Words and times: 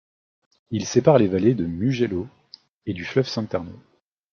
Il 0.71 0.87
sépare 0.87 1.19
les 1.19 1.27
vallées 1.27 1.53
de 1.53 1.67
Mugello 1.67 2.27
et 2.87 2.93
du 2.93 3.05
fleuve 3.05 3.27
Santerno. 3.27 3.79